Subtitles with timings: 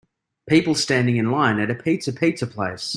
[0.49, 2.89] People standing in line at a Pizza Pizza place.